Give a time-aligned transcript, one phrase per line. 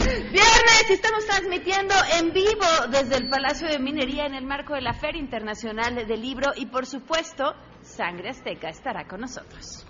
[0.00, 4.94] Viernes, estamos transmitiendo en vivo desde el Palacio de Minería en el marco de la
[4.94, 9.86] Feria Internacional del Libro y por supuesto, Sangre Azteca estará con nosotros.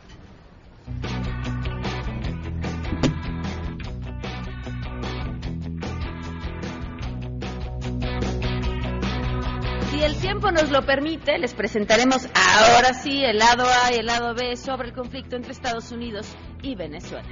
[9.90, 14.07] Si el tiempo nos lo permite, les presentaremos ahora sí el lado A y el
[14.07, 17.29] lado B sobre el conflicto entre Estados Unidos y Venezuela.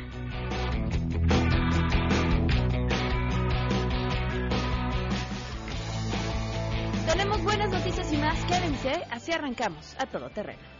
[7.13, 10.80] Tenemos buenas noticias y más, quédense, así arrancamos a todo terreno.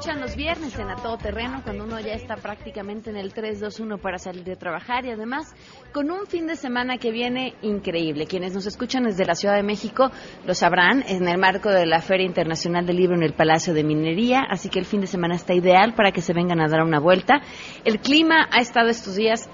[0.00, 4.00] Escuchan los viernes en A Todo Terreno, cuando uno ya está prácticamente en el 3-2-1
[4.00, 5.54] para salir de trabajar y además
[5.92, 8.26] con un fin de semana que viene increíble.
[8.26, 10.10] Quienes nos escuchan desde la Ciudad de México
[10.46, 13.84] lo sabrán, en el marco de la Feria Internacional del Libro en el Palacio de
[13.84, 16.80] Minería, así que el fin de semana está ideal para que se vengan a dar
[16.82, 17.42] una vuelta.
[17.84, 19.50] El clima ha estado estos días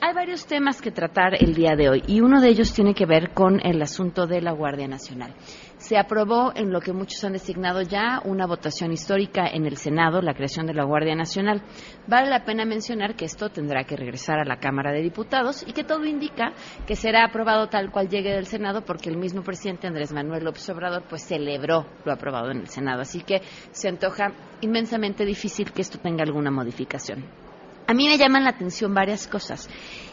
[0.00, 3.04] hay varios temas que tratar el día de hoy y uno de ellos tiene que
[3.04, 5.34] ver con el asunto de la Guardia Nacional.
[5.76, 10.22] Se aprobó en lo que muchos han designado ya una votación histórica en el Senado,
[10.22, 11.62] la creación de la Guardia Nacional.
[12.06, 15.72] Vale la pena mencionar que esto tendrá que regresar a la Cámara de Diputados y
[15.72, 16.52] que todo indica
[16.86, 20.68] que será aprobado tal cual llegue del Senado porque el mismo presidente Andrés Manuel López
[20.70, 23.00] Obrador pues celebró lo aprobado en el Senado.
[23.00, 27.47] Así que se antoja inmensamente difícil que esto tenga alguna modificación.
[27.88, 29.66] A mí me llaman la atención varias cosas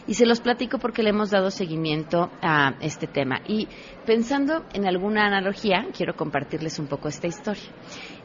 [0.06, 3.42] y se los platico porque le hemos dado seguimiento a este tema.
[3.46, 3.68] Y
[4.06, 7.68] pensando en alguna analogía, quiero compartirles un poco esta historia.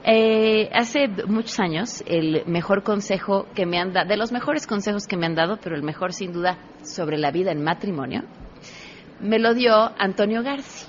[0.06, 5.06] Eh, hace muchos años, el mejor consejo que me han dado, de los mejores consejos
[5.06, 8.22] que me han dado, pero el mejor sin duda sobre la vida en matrimonio,
[9.20, 10.86] me lo dio Antonio Garci,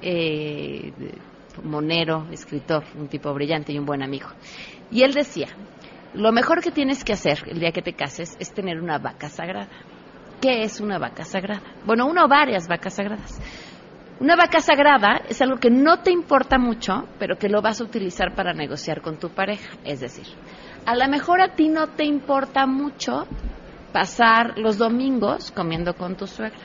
[0.00, 0.94] eh,
[1.62, 4.28] monero, escritor, un tipo brillante y un buen amigo.
[4.90, 5.48] Y él decía,
[6.14, 9.28] lo mejor que tienes que hacer el día que te cases es tener una vaca
[9.28, 9.68] sagrada.
[10.40, 11.62] ¿Qué es una vaca sagrada?
[11.84, 13.40] Bueno, una o varias vacas sagradas.
[14.20, 17.84] Una vaca sagrada es algo que no te importa mucho, pero que lo vas a
[17.84, 19.76] utilizar para negociar con tu pareja.
[19.84, 20.26] Es decir,
[20.86, 23.26] a lo mejor a ti no te importa mucho
[23.92, 26.58] pasar los domingos comiendo con tu suegra,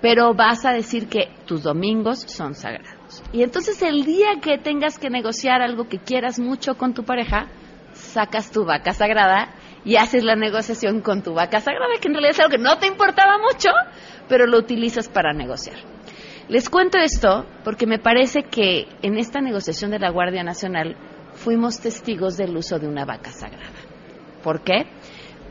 [0.00, 3.22] pero vas a decir que tus domingos son sagrados.
[3.32, 7.48] Y entonces el día que tengas que negociar algo que quieras mucho con tu pareja,
[8.10, 9.54] sacas tu vaca sagrada
[9.84, 12.78] y haces la negociación con tu vaca sagrada, que en realidad es algo que no
[12.78, 13.70] te importaba mucho,
[14.28, 15.76] pero lo utilizas para negociar.
[16.48, 20.96] Les cuento esto porque me parece que en esta negociación de la Guardia Nacional
[21.34, 23.78] fuimos testigos del uso de una vaca sagrada.
[24.42, 24.86] ¿Por qué?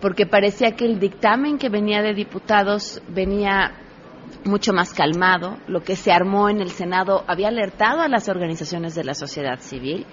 [0.02, 3.74] Porque parecía que el dictamen que venía de diputados venía
[4.44, 8.96] mucho más calmado, lo que se armó en el Senado había alertado a las organizaciones
[8.96, 10.06] de la sociedad civil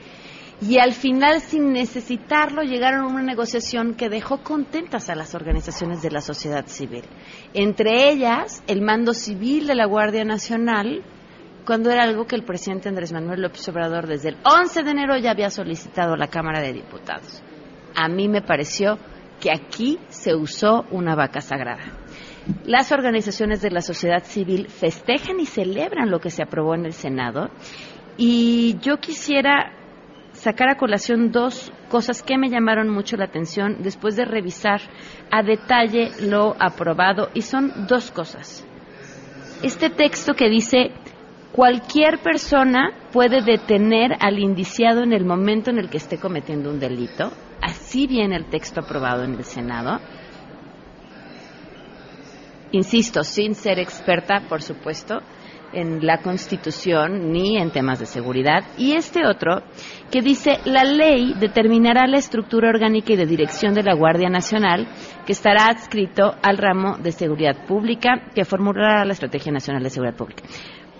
[0.60, 6.00] y al final, sin necesitarlo, llegaron a una negociación que dejó contentas a las organizaciones
[6.00, 7.04] de la sociedad civil.
[7.52, 11.04] Entre ellas, el mando civil de la Guardia Nacional,
[11.66, 15.18] cuando era algo que el presidente Andrés Manuel López Obrador desde el 11 de enero
[15.18, 17.42] ya había solicitado a la Cámara de Diputados.
[17.94, 18.98] A mí me pareció
[19.40, 21.98] que aquí se usó una vaca sagrada.
[22.64, 26.92] Las organizaciones de la sociedad civil festejan y celebran lo que se aprobó en el
[26.94, 27.50] Senado
[28.16, 29.75] y yo quisiera
[30.46, 34.80] sacar a colación dos cosas que me llamaron mucho la atención después de revisar
[35.28, 38.64] a detalle lo aprobado y son dos cosas.
[39.64, 40.92] Este texto que dice
[41.50, 46.78] cualquier persona puede detener al indiciado en el momento en el que esté cometiendo un
[46.78, 49.98] delito, así viene el texto aprobado en el Senado.
[52.70, 55.22] Insisto, sin ser experta, por supuesto,
[55.72, 58.64] en la Constitución ni en temas de seguridad.
[58.78, 59.62] Y este otro
[60.10, 64.86] que dice, la ley determinará la estructura orgánica y de dirección de la Guardia Nacional,
[65.24, 70.16] que estará adscrito al ramo de seguridad pública, que formulará la Estrategia Nacional de Seguridad
[70.16, 70.44] Pública.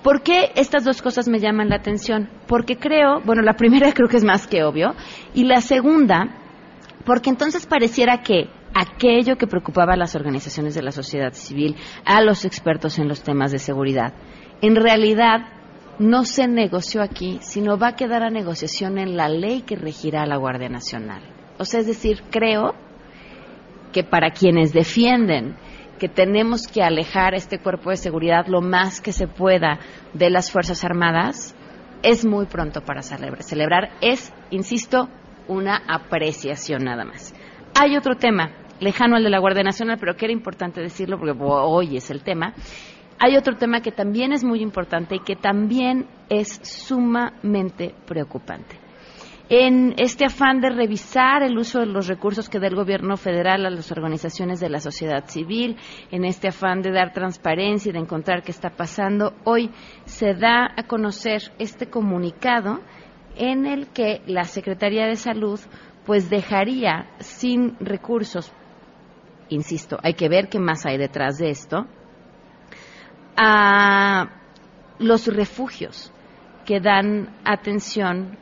[0.02, 2.28] ¿Por qué estas dos cosas me llaman la atención?
[2.46, 4.94] Porque creo, bueno, la primera creo que es más que obvio,
[5.34, 6.28] y la segunda,
[7.04, 12.20] porque entonces pareciera que aquello que preocupaba a las organizaciones de la sociedad civil, a
[12.20, 14.12] los expertos en los temas de seguridad,
[14.60, 15.48] en realidad
[15.98, 20.22] no se negoció aquí, sino va a quedar a negociación en la ley que regirá
[20.22, 21.22] a la Guardia Nacional.
[21.58, 22.74] O sea, es decir, creo
[23.92, 25.56] que para quienes defienden
[25.98, 29.78] que tenemos que alejar este cuerpo de seguridad lo más que se pueda
[30.12, 31.54] de las Fuerzas Armadas,
[32.02, 33.42] es muy pronto para celebrar.
[33.42, 35.08] Celebrar es, insisto,
[35.48, 37.34] una apreciación nada más.
[37.74, 38.50] Hay otro tema,
[38.80, 42.22] lejano al de la Guardia Nacional, pero que era importante decirlo porque hoy es el
[42.22, 42.54] tema,
[43.18, 48.86] hay otro tema que también es muy importante y que también es sumamente preocupante.
[49.48, 53.64] En este afán de revisar el uso de los recursos que da el gobierno federal
[53.64, 55.76] a las organizaciones de la sociedad civil,
[56.10, 59.70] en este afán de dar transparencia y de encontrar qué está pasando, hoy
[60.04, 62.80] se da a conocer este comunicado
[63.36, 65.60] en el que la Secretaría de Salud
[66.04, 68.52] pues dejaría sin recursos,
[69.48, 71.86] insisto, hay que ver qué más hay detrás de esto,
[73.36, 74.30] a
[74.98, 76.12] los refugios
[76.64, 78.38] que dan atención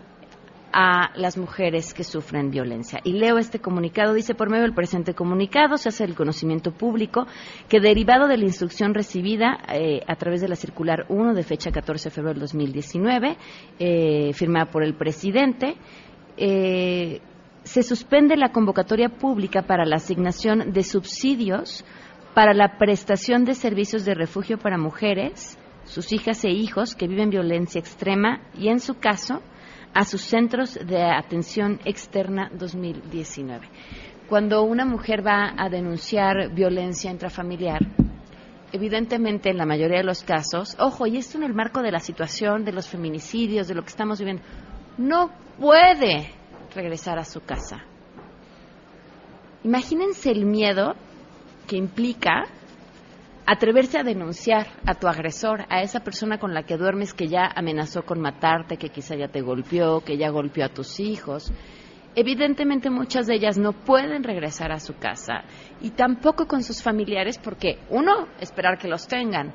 [0.77, 2.99] a las mujeres que sufren violencia.
[3.05, 7.29] Y leo este comunicado, dice, por medio del presente comunicado se hace el conocimiento público
[7.69, 11.71] que derivado de la instrucción recibida eh, a través de la circular 1 de fecha
[11.71, 13.37] 14 de febrero del 2019,
[13.79, 15.77] eh, firmada por el presidente,
[16.37, 17.21] eh,
[17.63, 21.85] se suspende la convocatoria pública para la asignación de subsidios
[22.35, 27.31] para la prestación de servicios de refugio para mujeres, sus hijas e hijos que viven
[27.31, 29.41] violencia extrema y, en su caso,
[29.95, 33.69] a sus centros de atención externa 2019.
[34.29, 37.81] Cuando una mujer va a denunciar violencia intrafamiliar,
[38.73, 42.01] evidentemente en la mayoría de los casos, ojo, y esto en el marco de la
[42.01, 44.43] situación de los feminicidios, de lo que estamos viviendo,
[44.99, 46.33] no puede
[46.75, 47.85] regresar a su casa.
[49.63, 50.97] Imagínense el miedo
[51.67, 52.45] que implica
[53.47, 57.51] atreverse a denunciar a tu agresor, a esa persona con la que duermes que ya
[57.55, 61.53] amenazó con matarte, que quizá ya te golpeó, que ya golpeó a tus hijos.
[62.17, 65.43] Evidentemente muchas de ellas no pueden regresar a su casa
[65.81, 69.53] y tampoco con sus familiares porque, uno, esperar que los tengan.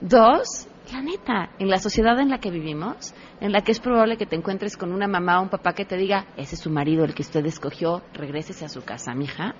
[0.00, 4.18] Dos, la neta, en la sociedad en la que vivimos, en la que es probable
[4.18, 6.70] que te encuentres con una mamá o un papá que te diga, ese es su
[6.70, 9.54] marido, el que usted escogió, regrésese a su casa, mija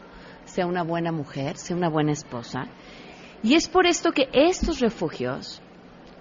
[0.52, 2.66] sea una buena mujer, sea una buena esposa.
[3.42, 5.62] Y es por esto que estos refugios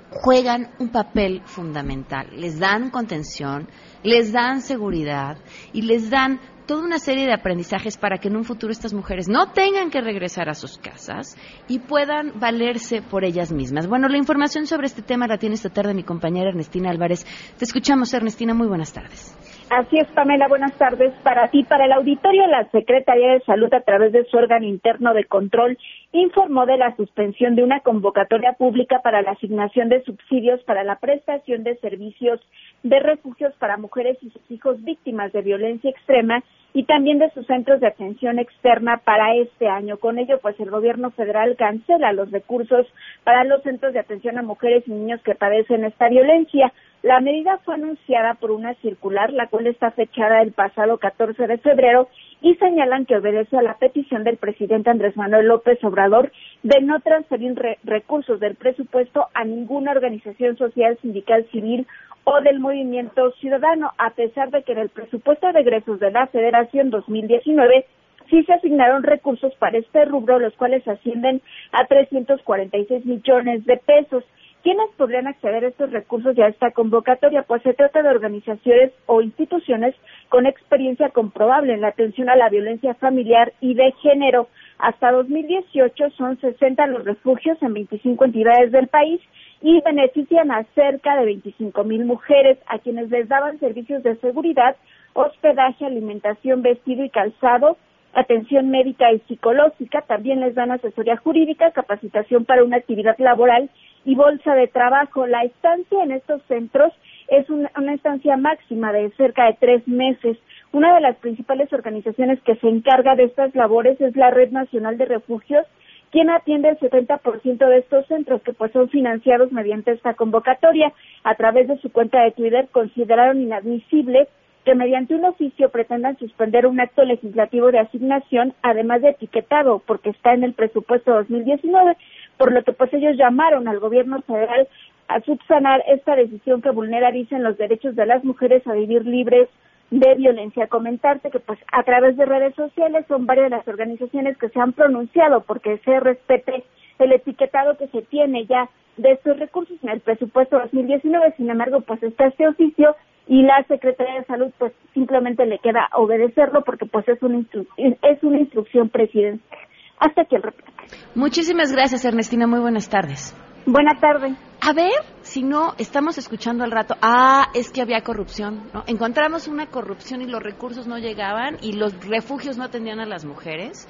[0.10, 2.28] juegan un papel fundamental.
[2.36, 3.68] Les dan contención,
[4.04, 5.38] les dan seguridad
[5.74, 9.28] y les dan toda una serie de aprendizajes para que en un futuro estas mujeres
[9.28, 11.36] no tengan que regresar a sus casas
[11.68, 13.88] y puedan valerse por ellas mismas.
[13.88, 17.26] Bueno, la información sobre este tema la tiene esta tarde mi compañera Ernestina Álvarez.
[17.58, 18.54] Te escuchamos, Ernestina.
[18.54, 19.36] Muy buenas tardes.
[19.72, 21.64] Así es, Pamela, buenas tardes para ti.
[21.64, 25.78] Para el auditorio, la Secretaría de Salud, a través de su órgano interno de control,
[26.12, 30.98] informó de la suspensión de una convocatoria pública para la asignación de subsidios para la
[30.98, 32.42] prestación de servicios
[32.84, 37.46] de refugios para mujeres y sus hijos víctimas de violencia extrema y también de sus
[37.48, 39.98] centros de atención externa para este año.
[39.98, 42.88] Con ello, pues el gobierno federal cancela los recursos
[43.24, 46.74] para los centros de atención a mujeres y niños que padecen esta violencia.
[47.04, 51.58] La medida fue anunciada por una circular, la cual está fechada el pasado 14 de
[51.58, 52.10] febrero
[52.42, 56.32] y señalan que obedece a la petición del presidente Andrés Manuel López Obrador
[56.62, 61.88] de no transferir recursos del presupuesto a ninguna organización social, sindical, civil
[62.24, 66.28] o del movimiento ciudadano, a pesar de que en el presupuesto de egresos de la
[66.28, 67.86] Federación 2019
[68.30, 71.42] sí se asignaron recursos para este rubro, los cuales ascienden
[71.72, 74.24] a 346 millones de pesos.
[74.64, 77.42] ¿Quiénes podrían acceder a estos recursos y a esta convocatoria?
[77.44, 79.96] Pues se trata de organizaciones o instituciones
[80.30, 84.50] con experiencia comprobable en la atención a la violencia familiar y de género.
[84.78, 89.20] Hasta 2018 son 60 los refugios en 25 entidades del país
[89.62, 94.76] y benefician a cerca de 25 mil mujeres a quienes les daban servicios de seguridad,
[95.14, 97.78] hospedaje, alimentación, vestido y calzado,
[98.14, 103.72] atención médica y psicológica, también les dan asesoría jurídica, capacitación para una actividad laboral
[104.06, 105.28] y bolsa de trabajo.
[105.28, 106.94] La estancia en estos centros
[107.28, 110.38] es una, estancia máxima de cerca de tres meses.
[110.72, 114.98] Una de las principales organizaciones que se encarga de estas labores es la Red Nacional
[114.98, 115.66] de Refugios,
[116.12, 120.92] quien atiende el 70% de estos centros que pues son financiados mediante esta convocatoria.
[121.24, 124.28] A través de su cuenta de Twitter consideraron inadmisible
[124.66, 130.12] que mediante un oficio pretendan suspender un acto legislativo de asignación, además de etiquetado, porque
[130.12, 131.98] está en el presupuesto 2019,
[132.42, 134.68] por lo que pues ellos llamaron al gobierno federal
[135.08, 139.48] a subsanar esta decisión que vulnera, dicen, los derechos de las mujeres a vivir libres
[139.92, 140.66] de violencia.
[140.66, 144.60] Comentarte que pues a través de redes sociales son varias de las organizaciones que se
[144.60, 146.64] han pronunciado porque se respete
[146.98, 148.68] el etiquetado que se tiene ya
[148.98, 151.36] de estos recursos en el presupuesto 2019.
[151.38, 152.96] Sin embargo, pues está este oficio
[153.28, 157.46] y la Secretaría de Salud pues simplemente le queda obedecerlo porque pues es una,
[157.78, 159.60] es una instrucción presidencial.
[160.02, 160.72] Hasta aquí el reporte.
[161.14, 162.48] Muchísimas gracias, Ernestina.
[162.48, 163.36] Muy buenas tardes.
[163.68, 164.36] Buenas tardes.
[164.60, 164.92] A ver,
[165.22, 168.84] si no, estamos escuchando al rato, ah, es que había corrupción, ¿no?
[168.88, 173.26] Encontramos una corrupción y los recursos no llegaban y los refugios no atendían a las
[173.26, 173.88] mujeres.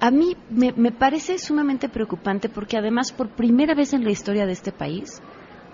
[0.00, 4.46] A mí me, me parece sumamente preocupante porque además por primera vez en la historia
[4.46, 5.22] de este país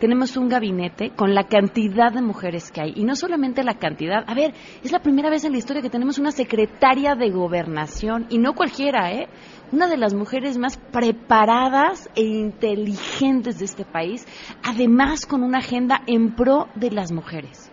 [0.00, 2.92] tenemos un gabinete con la cantidad de mujeres que hay.
[2.96, 4.24] Y no solamente la cantidad.
[4.26, 8.26] A ver, es la primera vez en la historia que tenemos una secretaria de gobernación.
[8.30, 9.28] Y no cualquiera, ¿eh?
[9.70, 14.26] Una de las mujeres más preparadas e inteligentes de este país.
[14.64, 17.70] Además, con una agenda en pro de las mujeres.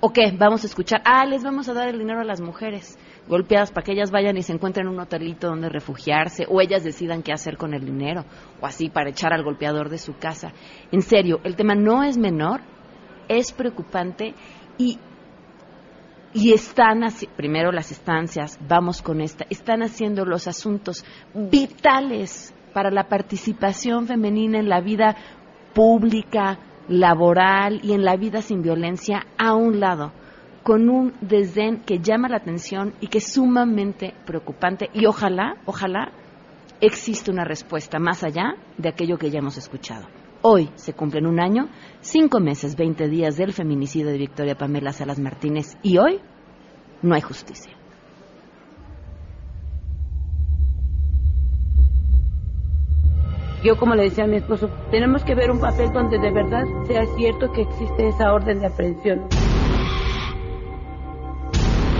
[0.00, 0.32] ¿O qué?
[0.38, 1.02] Vamos a escuchar.
[1.04, 2.96] Ah, les vamos a dar el dinero a las mujeres
[3.28, 7.22] golpeadas para que ellas vayan y se encuentren un hotelito donde refugiarse o ellas decidan
[7.22, 8.24] qué hacer con el dinero
[8.60, 10.52] o así para echar al golpeador de su casa.
[10.90, 12.60] En serio, el tema no es menor,
[13.28, 14.34] es preocupante
[14.78, 14.98] y
[16.34, 17.00] y están
[17.36, 21.02] primero las estancias, vamos con esta, están haciendo los asuntos
[21.34, 25.16] vitales para la participación femenina en la vida
[25.74, 30.12] pública, laboral y en la vida sin violencia a un lado
[30.62, 36.12] con un desdén que llama la atención y que es sumamente preocupante y ojalá, ojalá
[36.80, 40.06] exista una respuesta más allá de aquello que ya hemos escuchado.
[40.42, 41.68] Hoy se cumplen un año,
[42.00, 46.20] cinco meses, veinte días del feminicidio de Victoria Pamela Salas Martínez y hoy
[47.02, 47.72] no hay justicia.
[53.64, 56.62] Yo, como le decía a mi esposo, tenemos que ver un papel donde de verdad
[56.86, 59.26] sea cierto que existe esa orden de aprehensión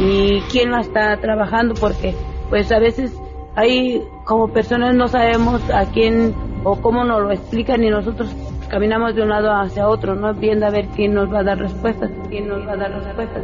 [0.00, 2.14] y quién la está trabajando porque
[2.48, 3.12] pues a veces
[3.56, 8.34] ahí como personas no sabemos a quién o cómo nos lo explican y nosotros
[8.68, 11.58] caminamos de un lado hacia otro, no viendo a ver quién nos va a dar
[11.58, 13.42] respuestas, quién nos va a dar respuestas.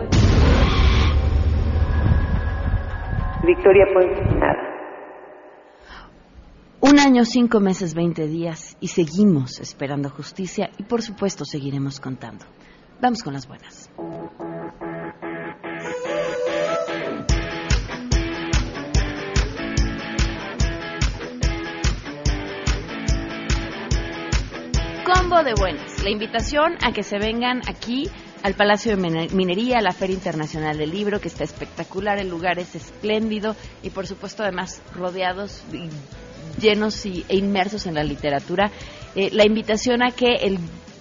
[3.46, 4.06] Victoria, pues
[4.36, 4.74] nada.
[6.80, 12.44] Un año, cinco meses, veinte días y seguimos esperando justicia y por supuesto seguiremos contando.
[13.00, 13.90] Vamos con las buenas.
[25.24, 26.02] Combo de buenas.
[26.02, 28.10] La invitación a que se vengan aquí
[28.42, 32.58] al Palacio de Minería, a la Feria Internacional del Libro, que está espectacular, el lugar
[32.58, 35.64] es espléndido y por supuesto además rodeados
[36.60, 38.70] llenos y, e inmersos en la literatura.
[39.14, 40.58] Eh, la invitación a que el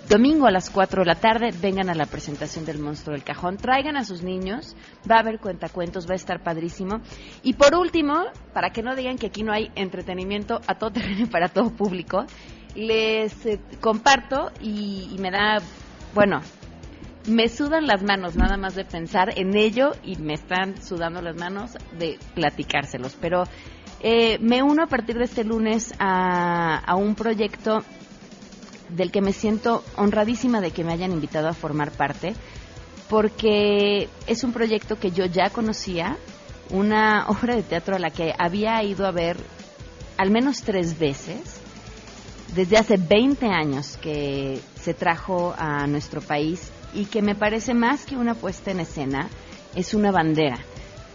[0.07, 3.57] domingo a las 4 de la tarde vengan a la presentación del monstruo del cajón,
[3.57, 4.77] traigan a sus niños,
[5.09, 7.01] va a haber cuentacuentos, va a estar padrísimo.
[7.41, 11.23] Y por último, para que no digan que aquí no hay entretenimiento a todo terreno
[11.23, 12.25] y para todo público,
[12.75, 15.59] les eh, comparto y, me da,
[16.13, 16.41] bueno,
[17.27, 21.35] me sudan las manos nada más de pensar en ello y me están sudando las
[21.35, 23.15] manos de platicárselos.
[23.19, 23.43] Pero
[24.01, 27.83] eh, me uno a partir de este lunes a, a un proyecto
[28.89, 32.33] del que me siento honradísima de que me hayan invitado a formar parte,
[33.09, 36.17] porque es un proyecto que yo ya conocía,
[36.69, 39.37] una obra de teatro a la que había ido a ver
[40.17, 41.52] al menos tres veces,
[42.55, 48.05] desde hace 20 años que se trajo a nuestro país y que me parece más
[48.05, 49.29] que una puesta en escena,
[49.75, 50.60] es una bandera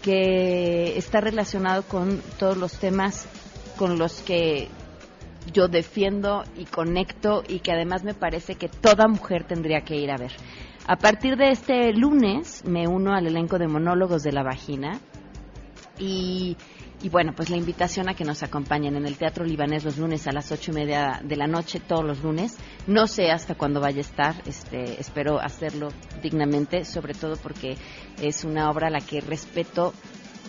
[0.01, 3.27] que está relacionado con todos los temas
[3.77, 4.67] con los que
[5.53, 10.11] yo defiendo y conecto y que además me parece que toda mujer tendría que ir
[10.11, 10.31] a ver.
[10.85, 14.99] A partir de este lunes me uno al elenco de monólogos de la vagina
[15.97, 16.57] y,
[17.01, 20.27] y bueno, pues la invitación a que nos acompañen en el Teatro Libanés los lunes
[20.27, 22.57] a las ocho y media de la noche, todos los lunes.
[22.87, 25.89] No sé hasta cuándo vaya a estar, este, espero hacerlo
[26.21, 27.77] dignamente, sobre todo porque
[28.21, 29.93] es una obra a la que respeto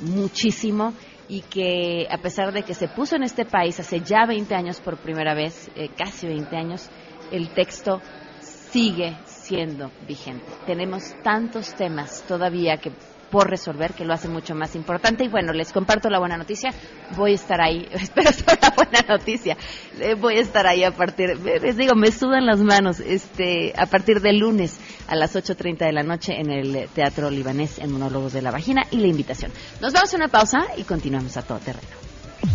[0.02, 0.92] muchísimo
[1.28, 4.80] y que a pesar de que se puso en este país hace ya 20 años
[4.80, 6.90] por primera vez, eh, casi 20 años,
[7.30, 8.00] el texto
[8.40, 10.47] sigue siendo vigente.
[10.66, 12.90] Tenemos tantos temas todavía que
[13.30, 15.25] por resolver, que lo hace mucho más importante.
[15.25, 16.70] Y bueno, les comparto la buena noticia.
[17.16, 19.56] Voy a estar ahí, espero ser una buena noticia.
[20.00, 23.87] Eh, voy a estar ahí a partir, les digo, me sudan las manos, este, a
[23.87, 28.32] partir del lunes a las 8.30 de la noche en el Teatro Libanés en Monólogos
[28.32, 29.52] de la Vagina y la invitación.
[29.80, 31.88] Nos vamos a una pausa y continuamos a todo terreno.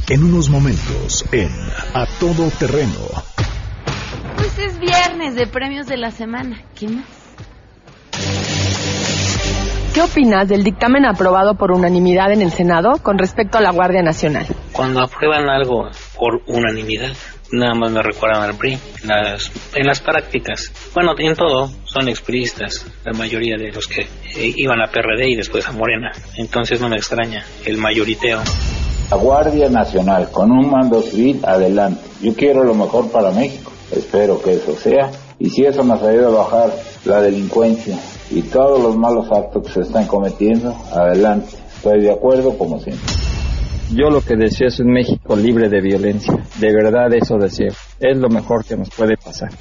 [0.10, 1.50] En unos momentos, en
[1.94, 3.08] A Todo Terreno.
[4.36, 6.64] Pues es viernes de premios de la semana.
[6.76, 7.06] ¿Qué más?
[9.96, 14.02] ¿Qué opinas del dictamen aprobado por unanimidad en el Senado con respecto a la Guardia
[14.02, 14.46] Nacional?
[14.74, 15.88] Cuando aprueban algo
[16.18, 17.14] por unanimidad,
[17.54, 18.78] nada más me recuerdan al PRI.
[19.06, 24.54] Las, en las prácticas, bueno, en todo, son expiristas, la mayoría de los que eh,
[24.58, 26.12] iban a PRD y después a Morena.
[26.36, 28.42] Entonces no me extraña el mayoriteo.
[29.10, 32.02] La Guardia Nacional, con un mando civil, adelante.
[32.22, 33.72] Yo quiero lo mejor para México.
[33.94, 35.10] Espero que eso sea.
[35.40, 36.74] Y si eso nos ayuda a bajar
[37.06, 37.98] la delincuencia
[38.36, 41.56] y todos los malos actos que se están cometiendo, adelante.
[41.78, 43.06] Estoy de acuerdo como siempre.
[43.92, 46.34] Yo lo que deseo es un México libre de violencia.
[46.60, 47.72] De verdad eso deseo.
[47.98, 49.52] Es lo mejor que nos puede pasar.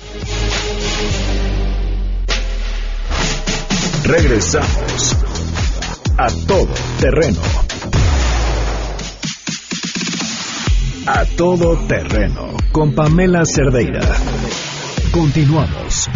[4.04, 5.16] Regresamos
[6.18, 7.40] a todo terreno.
[11.06, 14.00] A todo terreno con Pamela Cerdeira.
[15.12, 16.08] Continuamos.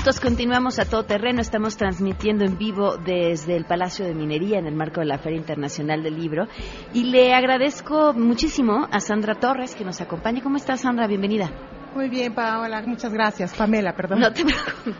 [0.00, 1.42] Minutos continuamos a todo terreno.
[1.42, 5.38] Estamos transmitiendo en vivo desde el Palacio de Minería en el marco de la Feria
[5.38, 6.46] Internacional del Libro.
[6.94, 10.42] Y le agradezco muchísimo a Sandra Torres que nos acompaña.
[10.42, 11.06] ¿Cómo estás, Sandra?
[11.06, 11.50] Bienvenida.
[11.94, 12.82] Muy bien, Paola.
[12.86, 13.54] Muchas gracias.
[13.54, 14.20] Pamela, perdón.
[14.20, 14.94] No te preocupes.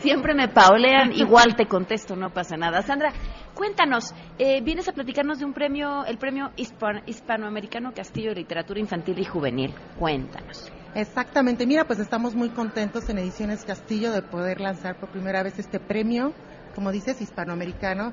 [0.00, 2.80] Siempre me paulean, igual te contesto, no pasa nada.
[2.80, 3.12] Sandra,
[3.52, 8.80] cuéntanos, eh, vienes a platicarnos de un premio, el premio Hispan Hispanoamericano Castillo de Literatura
[8.80, 9.74] Infantil y Juvenil.
[9.98, 10.72] Cuéntanos.
[10.98, 15.56] Exactamente, mira, pues estamos muy contentos en Ediciones Castillo de poder lanzar por primera vez
[15.56, 16.32] este premio,
[16.74, 18.12] como dices, hispanoamericano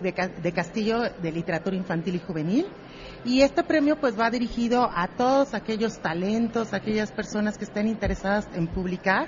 [0.00, 2.66] de, de, Castillo de Literatura Infantil y Juvenil.
[3.26, 8.48] Y este premio pues va dirigido a todos aquellos talentos, aquellas personas que estén interesadas
[8.54, 9.26] en publicar,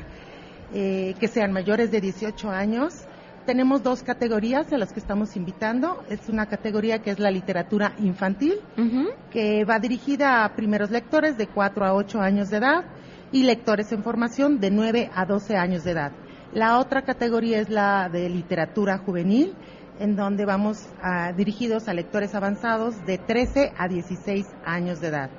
[0.73, 3.06] eh, que sean mayores de 18 años.
[3.47, 6.03] Tenemos dos categorías a las que estamos invitando.
[6.11, 9.15] Es una categoría que es la literatura infantil, uh -huh.
[9.31, 12.85] que va dirigida a primeros lectores de 4 a 8 años de edad
[13.31, 16.11] y lectores en formación de 9 a 12 años de edad.
[16.53, 19.55] La otra categoría es la de literatura juvenil,
[20.01, 25.31] en donde vamos a, dirigidos a lectores avanzados de 13 a 16 años de edad.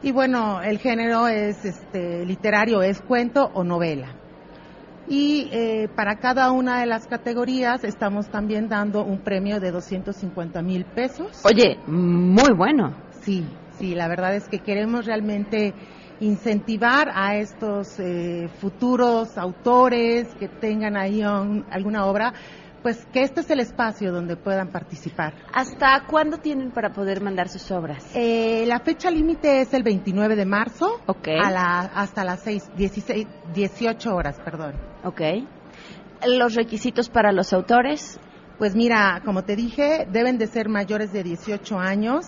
[0.00, 4.14] Y bueno, el género es este, literario, es cuento o novela.
[5.10, 10.60] Y eh, para cada una de las categorías estamos también dando un premio de 250
[10.62, 11.40] mil pesos.
[11.44, 12.94] Oye, muy bueno.
[13.22, 13.46] Sí,
[13.78, 15.74] sí, la verdad es que queremos realmente
[16.20, 22.34] incentivar a estos eh, futuros autores que tengan ahí un, alguna obra
[22.82, 25.34] pues que este es el espacio donde puedan participar.
[25.52, 28.04] ¿Hasta cuándo tienen para poder mandar sus obras?
[28.14, 31.38] Eh, la fecha límite es el 29 de marzo okay.
[31.38, 34.74] a la, hasta las 6, 16, 18 horas, perdón.
[35.04, 35.20] Ok.
[36.26, 38.18] ¿Los requisitos para los autores?
[38.58, 42.24] Pues mira, como te dije, deben de ser mayores de 18 años,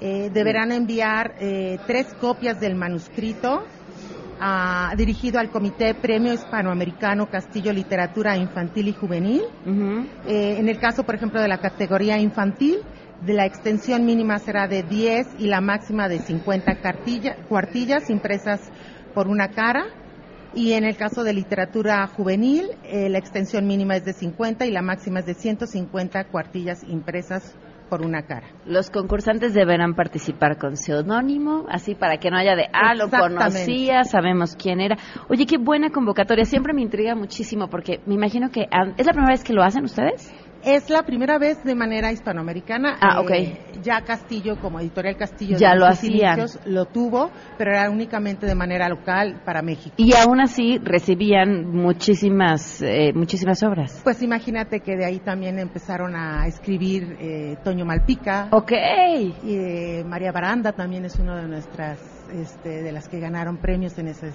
[0.00, 3.64] eh, deberán enviar eh, tres copias del manuscrito,
[4.40, 9.42] ah, dirigido al Comité Premio Hispanoamericano Castillo Literatura Infantil y Juvenil.
[10.26, 12.78] Eh, en el caso, por ejemplo, de la categoría infantil,
[13.20, 18.60] de la extensión mínima será de 10 y la máxima de 50 cartilla- cuartillas impresas
[19.14, 19.84] por una cara.
[20.56, 24.70] Y en el caso de literatura juvenil, eh, la extensión mínima es de 50 y
[24.70, 27.54] la máxima es de 150 cuartillas impresas
[27.88, 28.46] por una cara.
[28.66, 34.04] Los concursantes deberán participar con seudónimo, así para que no haya de, ah, lo conocía,
[34.04, 34.96] sabemos quién era.
[35.28, 38.62] Oye, qué buena convocatoria, siempre me intriga muchísimo porque me imagino que
[38.96, 40.32] es la primera vez que lo hacen ustedes.
[40.64, 42.96] Es la primera vez de manera hispanoamericana.
[43.00, 48.46] Ah, Eh, ya Castillo, como editorial Castillo, Ya lo inicios, lo tuvo, pero era únicamente
[48.46, 49.94] de manera local para México.
[49.98, 54.00] Y aún así recibían muchísimas, eh, muchísimas obras.
[54.04, 58.48] Pues imagínate que de ahí también empezaron a escribir eh, Toño Malpica.
[58.50, 58.72] Ok.
[59.42, 61.98] Y eh, María Baranda también es una de nuestras,
[62.32, 64.32] este, de las que ganaron premios en esos,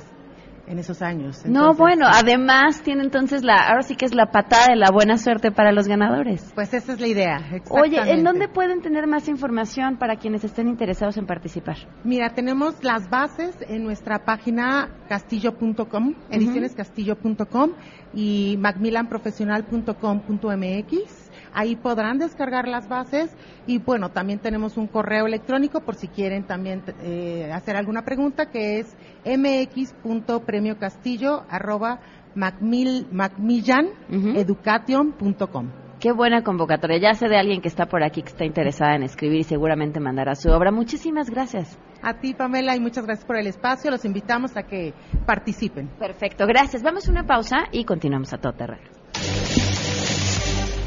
[0.70, 1.44] en esos años.
[1.46, 5.18] no, bueno, además tiene entonces la, ahora sí que es la patada de la buena
[5.18, 6.52] suerte para los ganadores.
[6.54, 7.40] Pues esa es la idea.
[7.70, 11.78] Oye, ¿en dónde pueden tener más información para quienes estén interesados en participar?
[12.04, 17.72] Mira, tenemos las bases en nuestra página castillo.com, edicionescastillo.com
[18.14, 21.29] y macmillanprofesional.com.mx.
[21.54, 23.36] Ahí podrán descargar las bases
[23.68, 28.46] y bueno, también tenemos un correo electrónico por si quieren también eh, hacer alguna pregunta
[28.52, 32.00] que es mx.premiocastillo arroba
[32.36, 35.70] macmil- macmillaneducation.com.
[36.00, 36.98] Qué buena convocatoria.
[36.98, 40.00] Ya sé de alguien que está por aquí que está interesada en escribir y seguramente
[40.00, 40.72] mandará su obra.
[40.72, 41.78] Muchísimas gracias.
[42.02, 43.92] A ti, Pamela, y muchas gracias por el espacio.
[43.92, 44.94] Los invitamos a que
[45.26, 45.90] participen.
[46.00, 46.82] Perfecto, gracias.
[46.84, 48.99] Vamos a una pausa y continuamos a todo terreno.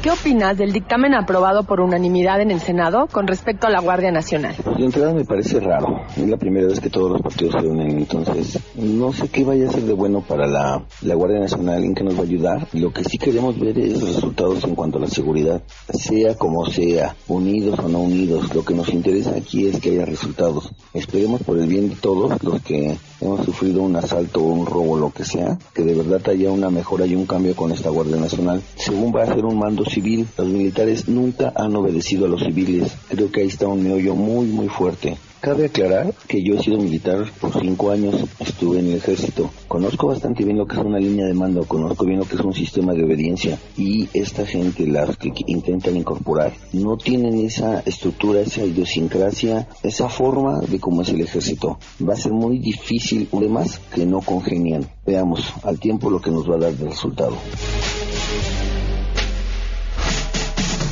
[0.03, 4.11] ¿Qué opinas del dictamen aprobado por unanimidad en el Senado con respecto a la Guardia
[4.11, 4.53] Nacional?
[4.77, 6.01] De entrada me parece raro.
[6.17, 9.69] Es la primera vez que todos los partidos se unen, entonces no sé qué vaya
[9.69, 12.67] a ser de bueno para la, la Guardia Nacional, en qué nos va a ayudar.
[12.73, 15.63] Lo que sí queremos ver es resultados en cuanto a la seguridad,
[15.93, 18.53] sea como sea, unidos o no unidos.
[18.53, 20.69] Lo que nos interesa aquí es que haya resultados.
[20.93, 24.97] Esperemos por el bien de todos los que hemos sufrido un asalto o un robo,
[24.97, 28.17] lo que sea, que de verdad haya una mejora y un cambio con esta Guardia
[28.17, 28.61] Nacional.
[28.75, 32.91] Según va a ser un mando civil, los militares nunca han obedecido a los civiles.
[33.09, 35.17] Creo que ahí está un meollo muy, muy fuerte.
[35.43, 39.51] Cabe aclarar que yo he sido militar por cinco años, estuve en el ejército.
[39.67, 42.41] Conozco bastante bien lo que es una línea de mando, conozco bien lo que es
[42.41, 43.59] un sistema de obediencia.
[43.75, 50.61] Y esta gente, las que intentan incorporar, no tienen esa estructura, esa idiosincrasia, esa forma
[50.61, 51.77] de cómo es el ejército.
[52.01, 54.89] Va a ser muy difícil, además, que no congenian.
[55.05, 57.35] Veamos al tiempo lo que nos va a dar de resultado.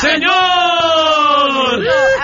[0.00, 0.08] Azteca.
[0.08, 0.32] ¡Sí, señor!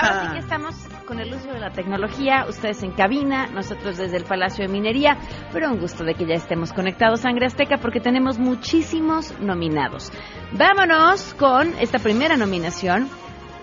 [0.01, 4.17] Ahora sí que estamos con el uso de la tecnología, ustedes en cabina, nosotros desde
[4.17, 5.17] el Palacio de Minería,
[5.53, 10.11] pero un gusto de que ya estemos conectados Sangre Azteca porque tenemos muchísimos nominados.
[10.51, 13.07] Vámonos con esta primera nominación.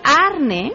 [0.03, 0.73] Arne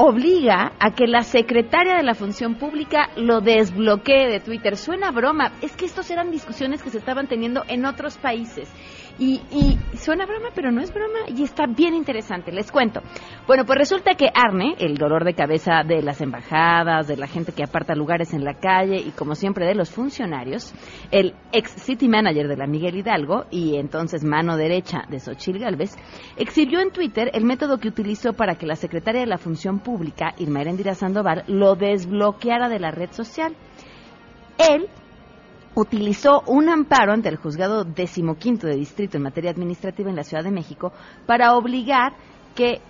[0.00, 4.76] obliga a que la secretaria de la Función Pública lo desbloquee de Twitter.
[4.76, 8.72] Suena broma, es que estos eran discusiones que se estaban teniendo en otros países.
[9.18, 12.52] Y, y suena broma, pero no es broma y está bien interesante.
[12.52, 13.00] Les cuento.
[13.46, 17.52] Bueno, pues resulta que Arne, el dolor de cabeza de las embajadas, de la gente
[17.52, 20.72] que aparta lugares en la calle y como siempre de los funcionarios,
[21.10, 25.96] el ex city manager de la Miguel Hidalgo y entonces mano derecha de Xochil Gálvez,
[26.36, 30.34] exhibió en Twitter el método que utilizó para que la secretaria de la Función Pública,
[30.38, 33.54] Irma Erendira Sandoval, lo desbloqueara de la red social.
[34.58, 34.88] Él
[35.80, 40.42] utilizó un amparo ante el juzgado decimoquinto de distrito en materia administrativa en la Ciudad
[40.42, 40.92] de México
[41.26, 42.14] para obligar
[42.56, 42.80] que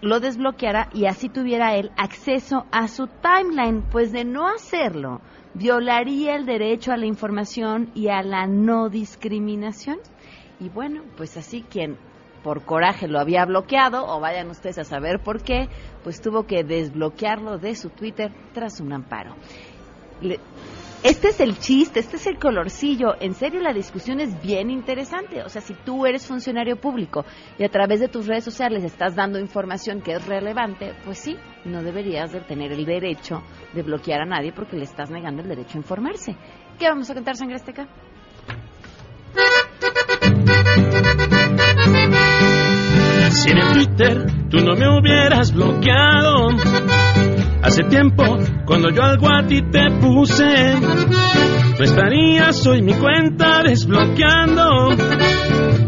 [0.00, 5.20] lo desbloqueara y así tuviera él acceso a su timeline, pues de no hacerlo
[5.54, 9.98] violaría el derecho a la información y a la no discriminación.
[10.60, 11.96] Y bueno, pues así quien
[12.44, 15.68] por coraje lo había bloqueado, o vayan ustedes a saber por qué,
[16.04, 19.34] pues tuvo que desbloquearlo de su Twitter tras un amparo.
[20.20, 20.38] Le-
[21.02, 23.14] este es el chiste, este es el colorcillo.
[23.20, 25.42] En serio, la discusión es bien interesante.
[25.42, 27.24] O sea, si tú eres funcionario público
[27.58, 31.36] y a través de tus redes sociales estás dando información que es relevante, pues sí,
[31.64, 35.48] no deberías de tener el derecho de bloquear a nadie porque le estás negando el
[35.48, 36.36] derecho a informarse.
[36.78, 37.86] ¿Qué vamos a cantar, Sangre Azteca?
[43.30, 46.48] Si el Twitter tú no me hubieras bloqueado
[47.66, 48.22] Hace tiempo,
[48.64, 50.44] cuando yo algo a ti te puse,
[51.76, 54.90] no estarías hoy mi cuenta desbloqueando.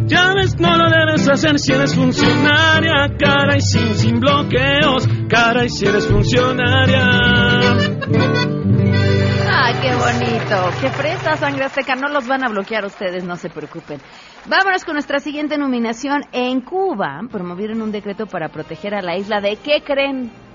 [0.07, 5.67] Ya ves, no lo debes hacer si eres funcionaria, cara y sin, sin bloqueos, cara
[5.67, 7.05] y si eres funcionaria.
[9.49, 10.71] ¡Ay, qué bonito!
[10.81, 11.95] ¡Qué fresa, sangre azteca!
[11.95, 14.01] No los van a bloquear ustedes, no se preocupen.
[14.47, 16.23] Vámonos con nuestra siguiente nominación.
[16.33, 19.55] En Cuba promovieron un decreto para proteger a la isla de...
[19.63, 20.48] ¿Qué creen?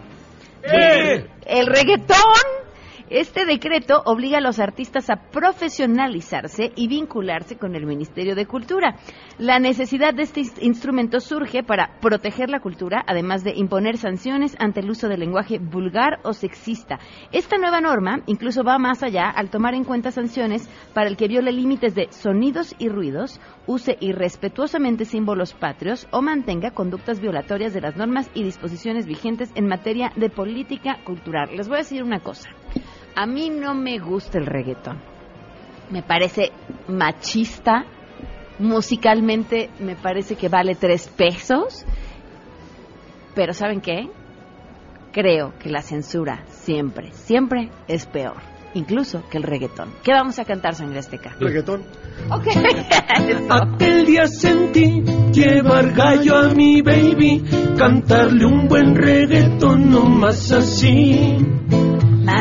[0.64, 2.63] El reggaetón.
[3.10, 8.96] Este decreto obliga a los artistas a profesionalizarse y vincularse con el Ministerio de Cultura.
[9.38, 14.80] La necesidad de este instrumento surge para proteger la cultura, además de imponer sanciones ante
[14.80, 16.98] el uso del lenguaje vulgar o sexista.
[17.34, 21.28] Esta nueva norma incluso va más allá al tomar en cuenta sanciones para el que
[21.28, 27.82] viole límites de sonidos y ruidos, use irrespetuosamente símbolos patrios o mantenga conductas violatorias de
[27.82, 31.50] las normas y disposiciones vigentes en materia de política cultural.
[31.56, 32.50] Les voy a decir una cosa.
[33.16, 35.00] A mí no me gusta el reggaetón.
[35.90, 36.52] Me parece
[36.88, 37.86] machista.
[38.60, 41.86] Musicalmente me parece que vale tres pesos.
[43.36, 44.10] Pero ¿saben qué?
[45.12, 48.54] Creo que la censura siempre, siempre es peor.
[48.76, 49.94] Incluso que el reggaetón.
[50.04, 51.36] ¿Qué vamos a cantar, Sangre Azteca?
[51.40, 51.84] Reggaetón.
[52.32, 52.48] Ok.
[53.50, 57.44] Aquel día sentí llevar gallo a mi baby,
[57.78, 60.52] cantarle un buen reggaetón, no más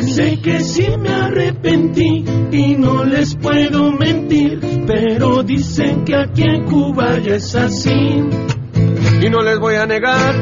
[0.07, 6.65] Sé que sí me arrepentí y no les puedo mentir, pero dicen que aquí en
[6.65, 7.91] Cuba ya es así.
[7.91, 10.35] Y no les voy a negar.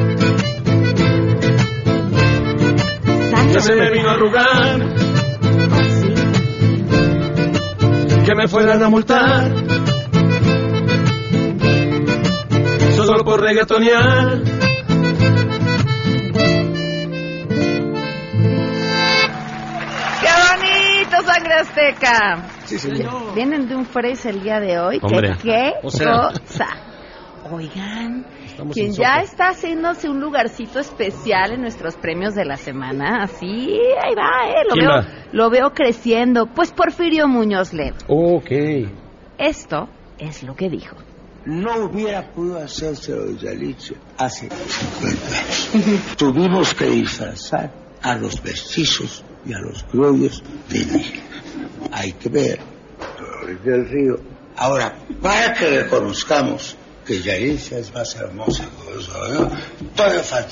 [3.53, 4.95] Que se me vino a arrugar,
[8.25, 9.53] que me fueran a multar,
[12.97, 14.70] solo por reggaetonear.
[21.51, 22.49] Sangre Azteca!
[22.65, 23.35] Sí, señor.
[23.35, 25.01] Vienen de un fresa el día de hoy.
[25.01, 26.29] ¿Qué- Hombre, ¿Qué, o sea.
[26.33, 26.67] cosa?
[27.51, 32.57] Oigan, Estamos quien en ya está haciéndose un lugarcito especial en nuestros premios de la
[32.57, 33.47] semana, así,
[34.01, 35.07] ahí va, eh, lo ¿Quién veo, va?
[35.33, 36.47] lo veo creciendo.
[36.47, 37.97] Pues Porfirio Muñoz Ledo.
[38.07, 38.51] Ok.
[39.39, 40.97] Esto es lo que dijo.
[41.47, 46.07] no hubiera podido hacerse lo de Yalitza hace 50 años.
[46.19, 51.30] Tuvimos que disfrazar a los mestizos y a los criollos de indígenas.
[51.93, 52.61] Hay que ver
[53.65, 54.17] del Río.
[54.57, 59.13] Ahora, para que reconozcamos que Yalitza es más hermosa que eso,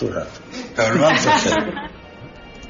[0.06, 0.40] un rato,
[0.74, 1.54] pero lo vamos a hacer.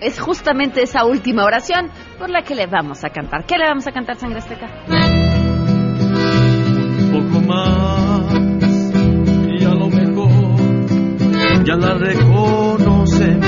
[0.00, 1.90] Es justamente esa última oración
[2.20, 3.44] por la que le vamos a cantar.
[3.44, 4.68] ¿Qué le vamos a cantar, Sangre Azteca?
[7.10, 8.32] poco más
[9.48, 13.46] y a lo mejor ya la reconocemos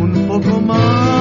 [0.00, 1.15] un poco más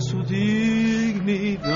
[0.00, 1.70] su dignidad.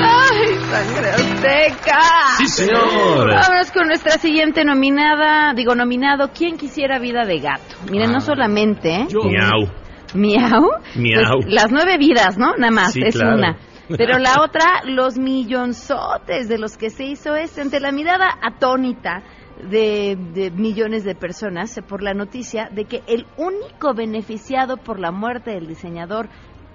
[0.00, 2.00] ¡Ay, Sangre Azteca!
[2.38, 3.28] Sí, señor.
[3.30, 7.76] Vámonos con nuestra siguiente nominada, digo nominado, ¿Quién quisiera vida de gato?
[7.90, 8.94] Miren, no solamente...
[8.94, 9.06] ¿eh?
[9.12, 9.68] Miau.
[10.14, 10.70] Miau.
[10.96, 11.40] Miau.
[11.42, 12.54] Pues, las nueve vidas, ¿no?
[12.56, 13.36] Nada más, Sí, es claro.
[13.36, 13.58] una.
[13.96, 19.22] Pero la otra, los millonzotes de los que se hizo este, ante la mirada atónita
[19.70, 25.10] de, de millones de personas por la noticia de que el único beneficiado por la
[25.10, 26.28] muerte del diseñador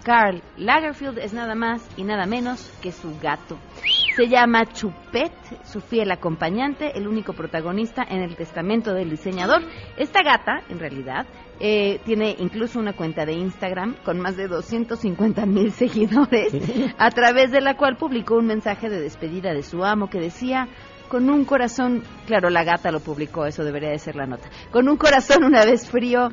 [0.04, 3.58] Karl Lagerfeld es nada más y nada menos que su gato.
[4.16, 5.32] Se llama Chupet,
[5.64, 9.64] su fiel acompañante, el único protagonista en el testamento del diseñador.
[9.98, 11.26] Esta gata, en realidad,
[11.60, 16.54] eh, tiene incluso una cuenta de Instagram con más de 250 mil seguidores,
[16.98, 20.68] a través de la cual publicó un mensaje de despedida de su amo que decía,
[21.14, 24.90] con un corazón, claro, la gata lo publicó, eso debería de ser la nota, con
[24.90, 26.30] un corazón una vez frío,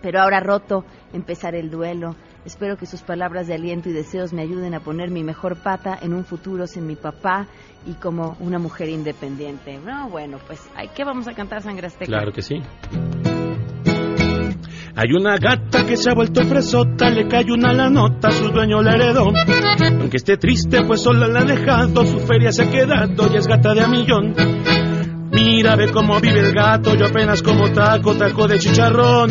[0.00, 2.14] pero ahora roto, empezar el duelo.
[2.44, 5.98] Espero que sus palabras de aliento y deseos me ayuden a poner mi mejor pata
[6.00, 7.48] en un futuro sin mi papá
[7.84, 9.80] y como una mujer independiente.
[9.84, 10.60] No, bueno, pues,
[10.94, 12.06] ¿qué vamos a cantar, Sangre Azteca?
[12.06, 12.62] Claro que sí.
[15.02, 18.82] Hay una gata que se ha vuelto fresota, le cae una la nota, su dueño
[18.82, 19.32] la heredó.
[19.98, 23.46] Aunque esté triste, pues sola la ha dejado, su feria se ha quedado y es
[23.46, 24.34] gata de a millón.
[25.32, 29.30] Mira, ve cómo vive el gato, yo apenas como taco, taco de chicharrón.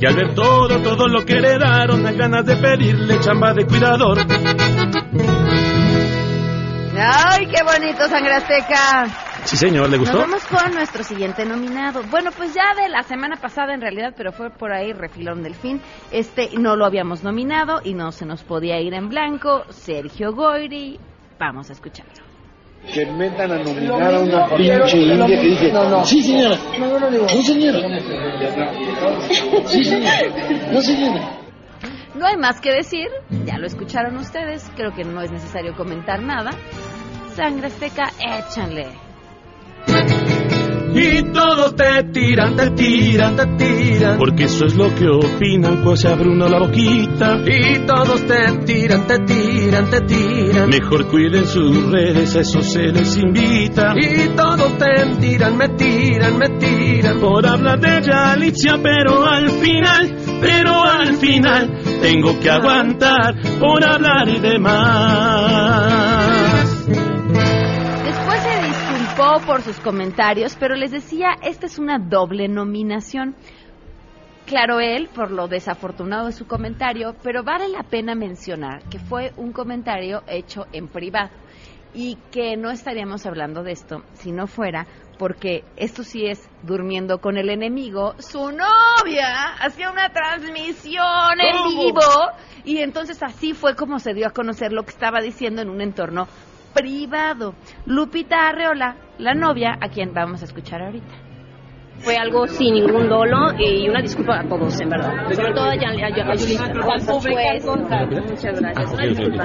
[0.00, 4.20] Y al ver todo, todo lo que heredaron, dan ganas de pedirle chamba de cuidador.
[6.96, 9.29] ¡Ay, qué bonito, Sangre Azteca!
[9.44, 10.18] Sí, señor, ¿le gustó?
[10.18, 12.02] Nos vamos con nuestro siguiente nominado.
[12.10, 15.54] Bueno, pues ya de la semana pasada en realidad, pero fue por ahí refilón del
[15.54, 15.80] fin.
[16.12, 19.64] Este no lo habíamos nominado y no se nos podía ir en blanco.
[19.70, 20.98] Sergio Goyri.
[21.38, 22.12] Vamos a escucharlo.
[22.94, 26.04] Que metan a nominar a una pinche india que dice, No, no.
[26.04, 27.22] sí señora, No, no lo digo.
[27.24, 27.78] no señora,
[29.66, 31.36] sí señora, no señora.
[32.14, 33.06] No hay más que decir,
[33.44, 36.50] ya lo escucharon ustedes, creo que no es necesario comentar nada.
[37.34, 38.88] Sangre Azteca, échanle.
[40.92, 44.18] Y todos te tiran, te tiran, te tiran.
[44.18, 47.38] Porque eso es lo que opinan, pues se abre uno la boquita.
[47.46, 50.68] Y todos te tiran, te tiran, te tiran.
[50.68, 53.94] Mejor cuiden sus redes, a eso se les invita.
[53.96, 57.20] Y todos te tiran, me tiran, me tiran.
[57.20, 61.70] Por hablar de Yalitza, pero al final, pero al final,
[62.02, 66.09] tengo que aguantar por hablar y demás.
[69.46, 73.34] Por sus comentarios, pero les decía, esta es una doble nominación.
[74.46, 79.32] Claro él, por lo desafortunado de su comentario, pero vale la pena mencionar que fue
[79.36, 81.30] un comentario hecho en privado
[81.94, 84.86] y que no estaríamos hablando de esto si no fuera
[85.18, 92.00] porque esto sí es durmiendo con el enemigo, su novia hacía una transmisión en vivo
[92.64, 95.82] y entonces así fue como se dio a conocer lo que estaba diciendo en un
[95.82, 96.26] entorno
[96.72, 97.54] privado.
[97.84, 101.14] Lupita Arreola, la novia, a quien vamos a escuchar ahorita.
[101.98, 105.30] Fue algo sin ningún dolo y una disculpa a todos, en verdad.
[105.34, 106.66] Sobre todo a, Yan- a, a, a Yulisa.
[107.60, 107.76] Supuesto.
[108.22, 108.92] Muchas gracias.
[108.92, 109.44] Una disculpa.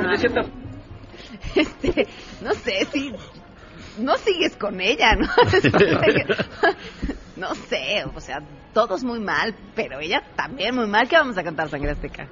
[1.56, 2.08] Este,
[2.42, 3.14] no sé si
[4.00, 5.28] no sigues con ella, ¿no?
[7.38, 8.40] no sé, o sea,
[8.74, 11.08] todos muy mal, pero ella también muy mal.
[11.10, 12.28] ¿Qué vamos a cantar, Sangre Azteca?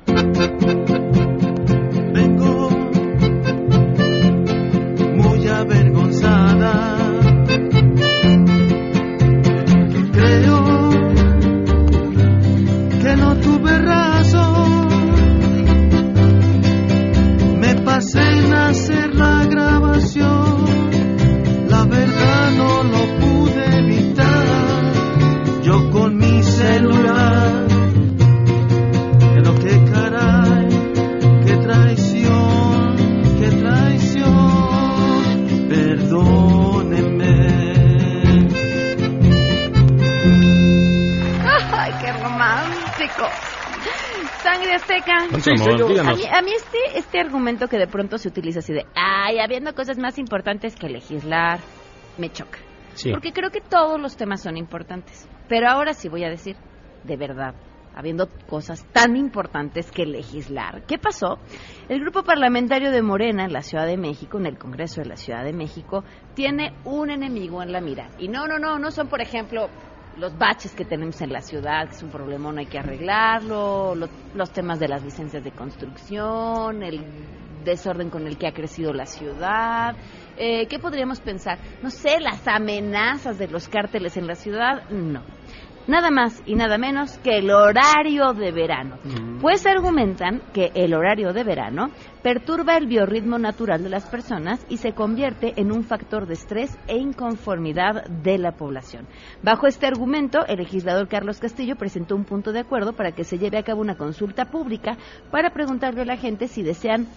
[44.64, 46.10] Sangre Azteca.
[46.10, 49.40] A mí, a mí este, este argumento que de pronto se utiliza así de, ay,
[49.40, 51.60] habiendo cosas más importantes que legislar,
[52.18, 52.60] me choca.
[52.94, 53.12] Sí.
[53.12, 55.28] Porque creo que todos los temas son importantes.
[55.50, 56.56] Pero ahora sí voy a decir,
[57.04, 57.56] de verdad,
[57.96, 60.84] habiendo cosas tan importantes que legislar.
[60.86, 61.40] ¿Qué pasó?
[61.90, 65.18] El grupo parlamentario de Morena en la Ciudad de México, en el Congreso de la
[65.18, 66.04] Ciudad de México,
[66.36, 68.10] tiene un enemigo en la mira.
[68.18, 69.70] Y no, no, no, no son, por ejemplo,
[70.18, 74.08] los baches que tenemos en la ciudad, que es un problemón, hay que arreglarlo, lo-
[74.36, 77.04] los temas de las licencias de construcción, el
[77.64, 79.96] desorden con el que ha crecido la ciudad.
[80.38, 81.58] Eh, ¿Qué podríamos pensar?
[81.82, 85.22] No sé, las amenazas de los cárteles en la ciudad, no.
[85.86, 88.98] Nada más y nada menos que el horario de verano.
[89.42, 91.88] Pues argumentan que el horario de verano
[92.24, 96.76] perturba el biorritmo natural de las personas y se convierte en un factor de estrés
[96.88, 99.06] e inconformidad de la población.
[99.44, 103.38] Bajo este argumento, el legislador Carlos Castillo presentó un punto de acuerdo para que se
[103.38, 104.98] lleve a cabo una consulta pública
[105.32, 107.08] para preguntarle a la gente si desean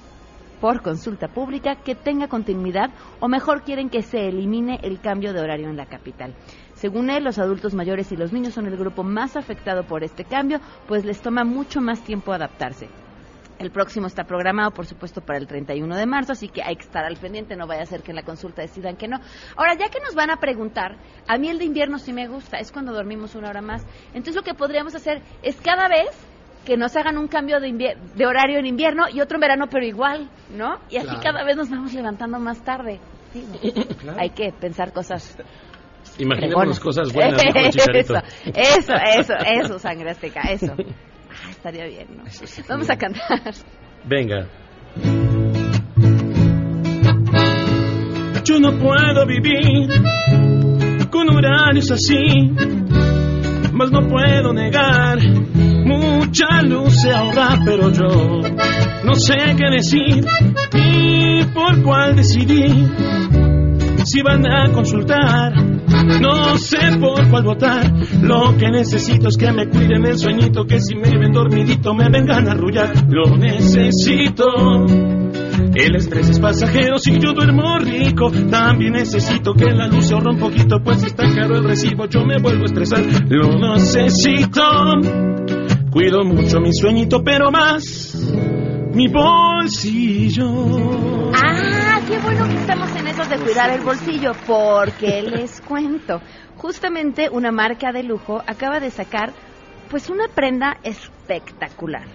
[0.61, 2.91] por consulta pública que tenga continuidad
[3.21, 6.35] o mejor quieren que se elimine el cambio de horario en la capital.
[6.75, 10.25] Según él, los adultos mayores y los niños son el grupo más afectado por este
[10.25, 12.89] cambio, pues les toma mucho más tiempo adaptarse.
[13.59, 16.83] El próximo está programado, por supuesto, para el 31 de marzo, así que hay que
[16.85, 19.19] estar al pendiente, no vaya a ser que en la consulta decidan que no.
[19.57, 22.59] Ahora, ya que nos van a preguntar, a mí el de invierno sí me gusta,
[22.59, 23.87] es cuando dormimos una hora más.
[24.09, 26.09] Entonces lo que podríamos hacer es cada vez
[26.67, 29.87] que nos hagan un cambio de, de horario en invierno y otro en verano, pero
[29.87, 30.79] igual, ¿no?
[30.91, 31.23] Y así Claro.
[31.23, 33.01] cada vez nos vamos levantando más tarde.
[34.01, 34.19] Claro.
[34.21, 35.37] Hay que pensar cosas
[36.17, 36.81] fregonas.
[36.81, 37.41] cosas buenas.
[37.45, 38.15] Eso,
[38.55, 40.75] eso, eso, eso, sangre azteca, eso.
[41.51, 42.25] Estaría bien, ¿no?
[42.69, 43.55] Vamos a cantar.
[44.05, 44.49] Venga.
[48.45, 49.91] Yo no puedo vivir
[51.11, 52.53] con horarios así,
[53.73, 55.19] mas no puedo negar.
[55.85, 58.41] Mucha luz se ahorra, pero yo
[59.05, 60.25] no sé qué decir
[60.75, 62.89] ni por cuál decidir.
[64.05, 65.53] Si van a consultar,
[66.21, 67.93] no sé por cuál votar.
[68.23, 72.09] Lo que necesito es que me cuiden el sueñito, que si me ven dormidito me
[72.09, 72.93] vengan a arrullar.
[73.09, 74.47] Lo necesito.
[75.75, 78.31] El estrés es pasajero si yo duermo rico.
[78.51, 82.25] También necesito que la luz se ahorre un poquito, pues está caro el recibo yo
[82.25, 83.03] me vuelvo a estresar.
[83.29, 84.63] Lo necesito.
[85.91, 88.17] Cuido mucho mi sueñito, pero más
[88.95, 90.49] mi bolsillo.
[91.35, 96.21] Ah, qué bueno estamos en esos de cuidar el bolsillo, porque les cuento.
[96.57, 99.33] Justamente una marca de lujo acaba de sacar
[99.89, 102.07] pues una prenda espectacular.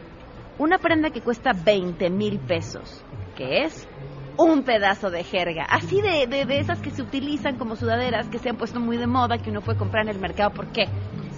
[0.57, 3.01] Una prenda que cuesta 20 mil pesos,
[3.37, 3.87] que es
[4.35, 8.37] un pedazo de jerga, así de, de, de esas que se utilizan como sudaderas, que
[8.37, 10.89] se han puesto muy de moda, que uno puede comprar en el mercado, ¿por qué?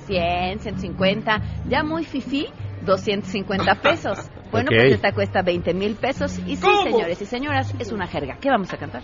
[0.08, 1.40] 100, 150,
[1.70, 2.48] ya muy fifí,
[2.84, 4.30] 250 pesos.
[4.52, 6.38] Bueno, pues esta cuesta 20 mil pesos.
[6.46, 8.38] Y sí, señores y señoras, es una jerga.
[8.40, 9.02] ¿Qué vamos a cantar?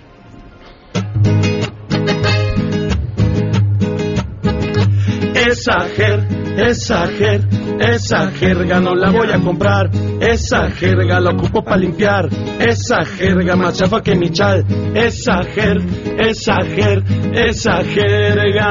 [5.34, 6.28] Esa jer,
[6.58, 7.42] esa jer,
[7.80, 9.90] esa jerga no la voy a comprar.
[10.22, 12.30] Esa jerga la ocupo para limpiar.
[12.60, 14.64] Esa jerga más chafa que mi chal.
[14.94, 15.78] Esa jer,
[16.20, 17.04] esa jer,
[17.34, 18.70] esa jerga.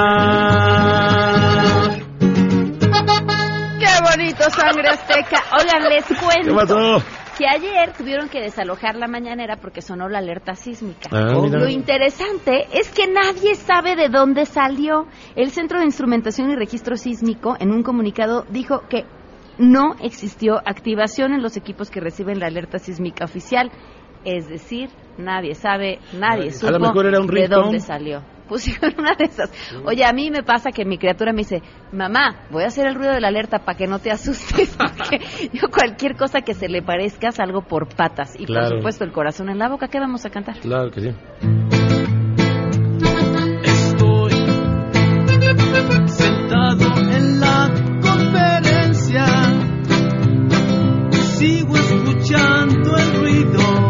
[4.51, 5.43] Sangre azteca!
[5.59, 7.03] Oigan, les cuento ¿Qué pasó?
[7.39, 11.09] que ayer tuvieron que desalojar la mañanera porque sonó la alerta sísmica.
[11.13, 11.35] Ah.
[11.35, 15.07] Lo interesante es que nadie sabe de dónde salió.
[15.37, 19.05] El Centro de Instrumentación y Registro Sísmico, en un comunicado, dijo que
[19.57, 23.71] no existió activación en los equipos que reciben la alerta sísmica oficial.
[24.25, 28.23] Es decir, nadie sabe, nadie A supo lo mejor era un de dónde salió.
[28.49, 29.51] Pusieron una de esas.
[29.85, 32.95] Oye, a mí me pasa que mi criatura me dice, mamá, voy a hacer el
[32.95, 35.21] ruido de la alerta para que no te asustes, porque
[35.53, 38.39] yo cualquier cosa que se le parezca salgo por patas.
[38.39, 38.69] Y Claro.
[38.69, 40.59] por supuesto el corazón en la boca, ¿qué vamos a cantar?
[40.61, 41.11] Claro que sí.
[46.07, 47.71] sentado en la
[48.01, 49.27] conferencia
[51.37, 53.89] sigo escuchando el ruido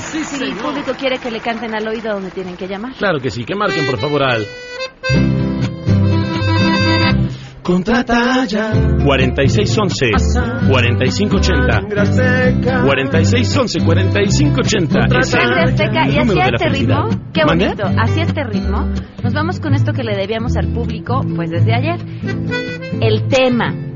[0.00, 2.94] si el público quiere que le canten al oído donde tienen que llamar.
[2.94, 4.46] Claro que sí, que marquen por favor al
[7.62, 8.72] Contratalla
[9.04, 10.10] 4611
[10.68, 18.24] 4580 4611 4580 es el azteca, y así a este ritmo, qué bonito, así a
[18.24, 18.88] este ritmo,
[19.22, 22.00] nos vamos con esto que le debíamos al público, pues desde ayer.
[23.00, 23.91] El tema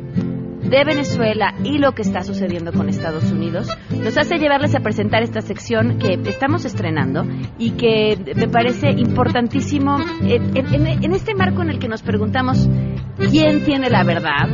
[0.68, 5.22] de Venezuela y lo que está sucediendo con Estados Unidos nos hace llevarles a presentar
[5.22, 7.24] esta sección que estamos estrenando
[7.58, 12.68] y que me parece importantísimo en, este marco en el que nos preguntamos
[13.30, 14.48] quién tiene la verdad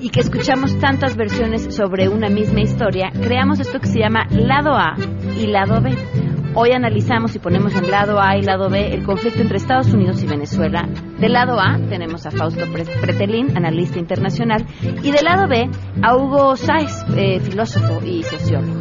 [0.00, 4.74] y que escuchamos tantas versiones sobre una misma historia, creamos esto que se llama lado
[4.74, 4.96] A
[5.38, 6.33] y lado B.
[6.56, 10.22] Hoy analizamos y ponemos en lado A y lado B el conflicto entre Estados Unidos
[10.22, 10.88] y Venezuela.
[11.18, 14.64] Del lado A tenemos a Fausto Pre- Pretelín, analista internacional,
[15.02, 15.68] y del lado B
[16.02, 18.72] a Hugo Sáez, eh, filósofo y sociólogo.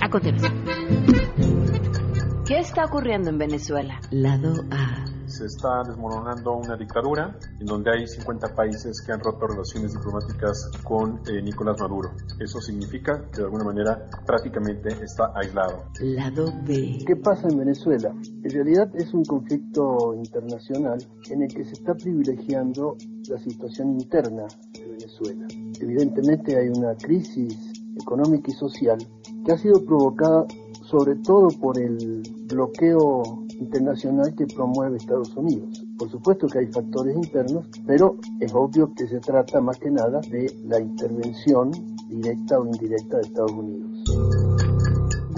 [0.00, 0.54] A continuación.
[2.48, 4.00] ¿Qué está ocurriendo en Venezuela?
[4.10, 5.04] Lado A.
[5.26, 10.70] Se está desmoronando una dictadura en donde hay 50 países que han roto relaciones diplomáticas
[10.82, 12.08] con eh, Nicolás Maduro.
[12.40, 15.90] Eso significa que de alguna manera prácticamente está aislado.
[16.00, 17.04] Lado B.
[17.06, 18.14] ¿Qué pasa en Venezuela?
[18.42, 20.96] En realidad es un conflicto internacional
[21.28, 22.96] en el que se está privilegiando
[23.28, 25.46] la situación interna de Venezuela.
[25.82, 28.96] Evidentemente hay una crisis económica y social
[29.44, 30.46] que ha sido provocada
[30.88, 35.84] sobre todo por el bloqueo internacional que promueve Estados Unidos.
[35.98, 40.20] Por supuesto que hay factores internos, pero es obvio que se trata más que nada
[40.30, 41.72] de la intervención
[42.08, 44.07] directa o indirecta de Estados Unidos.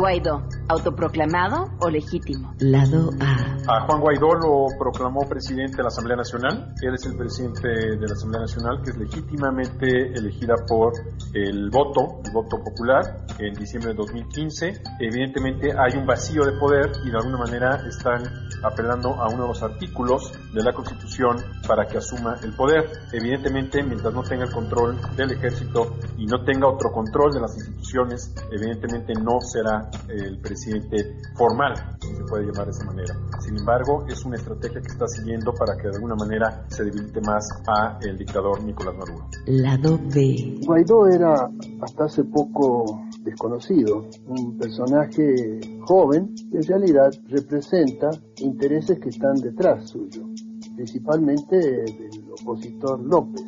[0.01, 2.55] Guaidó, autoproclamado o legítimo.
[2.59, 3.51] Lado A.
[3.69, 6.73] A Juan Guaidó lo proclamó presidente de la Asamblea Nacional.
[6.81, 10.95] Él es el presidente de la Asamblea Nacional que es legítimamente elegida por
[11.35, 14.83] el voto, el voto popular, en diciembre de 2015.
[15.01, 18.23] Evidentemente hay un vacío de poder y de alguna manera están
[18.63, 21.37] apelando a uno de los artículos de la Constitución
[21.67, 22.91] para que asuma el poder.
[23.13, 27.57] Evidentemente, mientras no tenga el control del ejército y no tenga otro control de las
[27.57, 33.15] instituciones, evidentemente no será el presidente formal, si se puede llamar de esa manera.
[33.41, 37.21] Sin embargo, es una estrategia que está siguiendo para que de alguna manera se debilite
[37.21, 39.27] más a el dictador Nicolás Maduro.
[39.47, 40.61] Lado B.
[40.67, 41.49] Guaidó era
[41.83, 49.91] hasta hace poco desconocido, un personaje joven que en realidad representa intereses que están detrás
[49.91, 50.27] suyo,
[50.75, 53.45] principalmente del opositor López.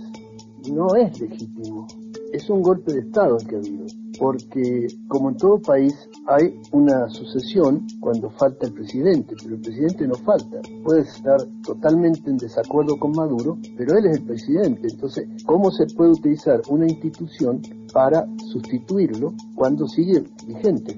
[0.70, 1.86] No es legítimo,
[2.32, 3.86] es un golpe de Estado el que ha habido,
[4.22, 5.92] porque como en todo país
[6.28, 10.60] hay una sucesión cuando falta el presidente, pero el presidente no falta.
[10.84, 14.86] Puede estar totalmente en desacuerdo con Maduro, pero él es el presidente.
[14.92, 17.62] Entonces, ¿cómo se puede utilizar una institución
[17.92, 20.96] para sustituirlo cuando sigue vigente?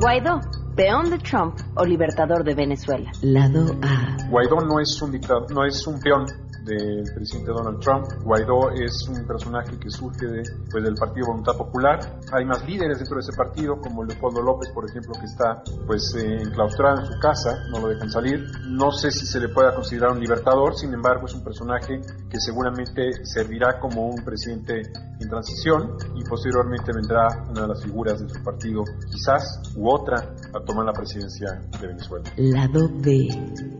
[0.00, 0.40] Guaidó,
[0.74, 3.12] peón de Trump o libertador de Venezuela.
[3.20, 4.16] Lado A.
[4.30, 6.24] Guaidó no es un dictador, no es un peón
[6.64, 8.06] del presidente Donald Trump.
[8.24, 11.98] Guaidó es un personaje que surge de, pues, del Partido Voluntad Popular.
[12.32, 16.14] Hay más líderes dentro de ese partido, como Leopoldo López, por ejemplo, que está pues
[16.16, 18.44] eh, enclaustrado en su casa, no lo dejan salir.
[18.68, 22.38] No sé si se le pueda considerar un libertador, sin embargo, es un personaje que
[22.38, 24.82] seguramente servirá como un presidente
[25.20, 30.16] en transición y posteriormente vendrá una de las figuras de su partido, quizás, u otra,
[30.16, 32.24] a tomar la presidencia de Venezuela.
[32.36, 33.28] Lado B.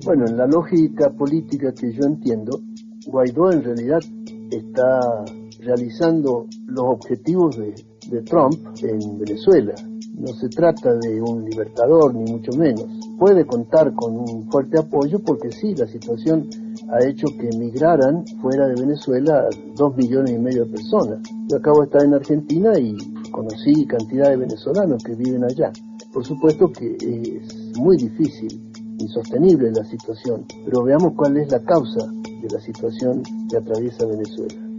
[0.04, 2.60] Bueno, en la lógica política que yo entiendo,
[3.06, 4.00] Guaidó en realidad
[4.50, 5.24] está
[5.60, 7.74] realizando los objetivos de,
[8.10, 9.74] de, Trump en Venezuela.
[10.14, 12.84] No se trata de un libertador, ni mucho menos.
[13.18, 16.48] Puede contar con un fuerte apoyo porque sí, la situación
[16.90, 21.20] ha hecho que emigraran fuera de Venezuela dos millones y medio de personas.
[21.48, 22.96] Yo acabo de estar en Argentina y
[23.30, 25.72] conocí cantidad de venezolanos que viven allá.
[26.12, 32.06] Por supuesto que es muy difícil, insostenible la situación, pero veamos cuál es la causa
[32.42, 34.72] de la situación que atraviesa Venezuela.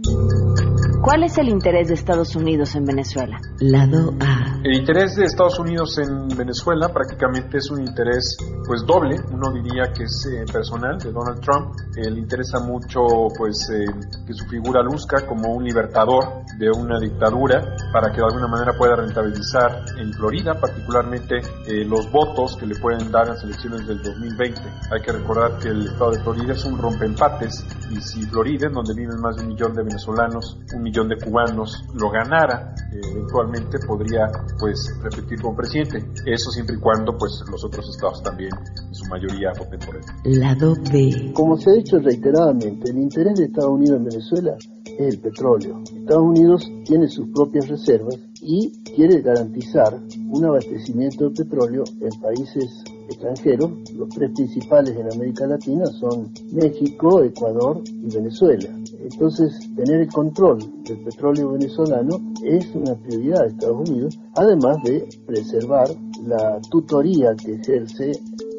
[1.02, 3.38] ¿Cuál es el interés de Estados Unidos en Venezuela?
[3.60, 4.60] Lado A.
[4.64, 9.92] El interés de Estados Unidos en Venezuela prácticamente es un interés pues doble, uno diría
[9.92, 13.00] que es eh, personal de Donald Trump, eh, le interesa mucho
[13.36, 13.84] pues eh,
[14.26, 18.72] que su figura luzca como un libertador de una dictadura para que de alguna manera
[18.76, 21.40] pueda rentabilizar en Florida particularmente
[21.86, 24.60] los votos que le pueden dar en las elecciones del 2020.
[24.90, 28.72] Hay que recordar que el estado de Florida es un rompeempates y si Florida, en
[28.72, 33.78] donde viven más de un millón de venezolanos, un millón de cubanos, lo ganara, eventualmente
[33.86, 35.98] podría pues repetir como presidente.
[36.26, 38.50] Eso siempre y cuando pues los otros estados también
[38.86, 40.02] en su mayoría voten por él.
[40.40, 41.32] Lado B.
[41.34, 44.56] Como se ha dicho reiteradamente, el interés de Estados Unidos en Venezuela
[44.98, 45.82] es el petróleo.
[45.84, 52.84] Estados Unidos tiene sus propias reservas y quiere garantizar un abastecimiento de petróleo en países
[53.08, 53.70] extranjeros.
[53.94, 58.68] Los tres principales en América Latina son México, Ecuador y Venezuela.
[59.00, 65.08] Entonces, tener el control del petróleo venezolano es una prioridad de Estados Unidos, además de
[65.26, 65.88] preservar
[66.26, 68.12] la tutoría que ejerce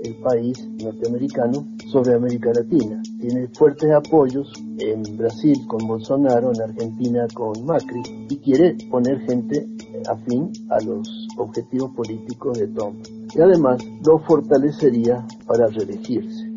[0.04, 3.02] el país norteamericano sobre América Latina.
[3.20, 9.68] Tiene fuertes apoyos en Brasil con Bolsonaro, en Argentina con Macri y quiere poner gente
[10.10, 13.06] afín a los objetivos políticos de Trump.
[13.34, 16.54] Y además lo fortalecería para reelegirse.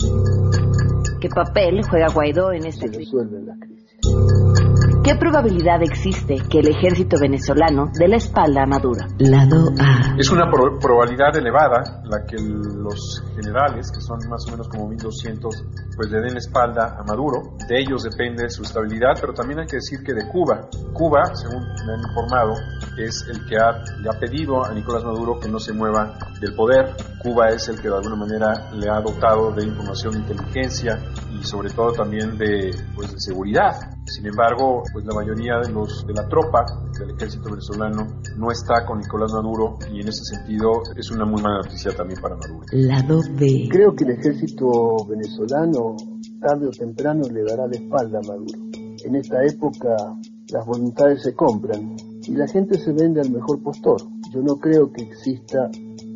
[1.20, 4.37] ¿Qué papel juega Guaidó en esta Se resuelve la crisis.
[5.08, 9.06] ¿Qué probabilidad existe que el ejército venezolano dé la espalda a Maduro?
[9.16, 10.14] Lado A.
[10.18, 14.86] Es una pro probabilidad elevada la que los generales, que son más o menos como
[14.86, 15.64] 1200,
[15.96, 17.56] pues le den la espalda a Maduro.
[17.66, 21.64] De ellos depende su estabilidad, pero también hay que decir que de Cuba, Cuba, según
[21.86, 22.52] me han informado,
[23.04, 26.54] es el que ha, le ha pedido a Nicolás Maduro que no se mueva del
[26.54, 26.94] poder.
[27.22, 30.98] Cuba es el que de alguna manera le ha dotado de información de inteligencia
[31.38, 33.72] y sobre todo también de, pues, de seguridad.
[34.06, 36.64] Sin embargo, pues la mayoría de los de la tropa
[36.98, 41.42] del ejército venezolano no está con Nicolás Maduro y en ese sentido es una muy
[41.42, 42.64] mala noticia también para Maduro.
[42.72, 43.68] Lado B.
[43.70, 45.96] Creo que el ejército venezolano
[46.40, 48.58] tarde o temprano le dará la espalda a Maduro.
[49.04, 49.94] En esta época
[50.50, 51.96] las voluntades se compran
[52.28, 54.02] y la gente se vende al mejor postor.
[54.32, 55.70] Yo no creo que exista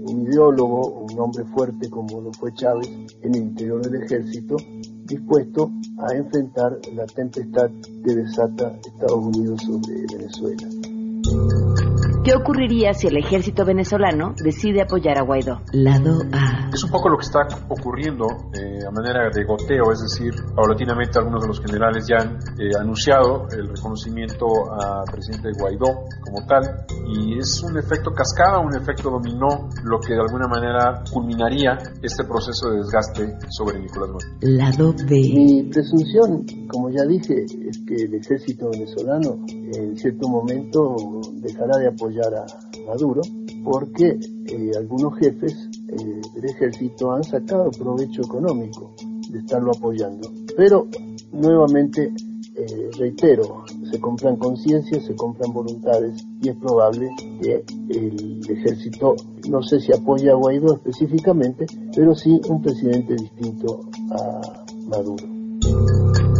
[0.04, 2.88] un ideólogo, un hombre fuerte como lo fue Chávez
[3.22, 4.56] en el interior del ejército,
[5.04, 7.70] dispuesto a enfrentar la tempestad
[8.04, 11.91] que desata Estados Unidos sobre Venezuela.
[12.24, 15.60] ¿Qué ocurriría si el ejército venezolano decide apoyar a Guaidó?
[15.72, 16.70] Lado A.
[16.72, 21.18] Es un poco lo que está ocurriendo eh, a manera de goteo, es decir, paulatinamente
[21.18, 26.62] algunos de los generales ya han eh, anunciado el reconocimiento al presidente Guaidó como tal
[27.08, 32.22] y es un efecto cascada, un efecto dominó, lo que de alguna manera culminaría este
[32.22, 34.26] proceso de desgaste sobre Nicolás Maduro.
[34.42, 35.16] Lado B.
[35.34, 40.94] Mi presunción, como ya dije, es que el ejército venezolano en cierto momento
[41.34, 42.46] dejará de apoyar a
[42.86, 43.22] Maduro
[43.64, 48.94] porque eh, algunos jefes eh, del ejército han sacado provecho económico
[49.30, 50.30] de estarlo apoyando.
[50.56, 50.88] Pero
[51.32, 52.12] nuevamente
[52.54, 57.10] eh, reitero, se compran conciencias, se compran voluntades y es probable
[57.40, 59.14] que el ejército,
[59.48, 66.31] no sé si apoya a Guaidó específicamente, pero sí un presidente distinto a Maduro.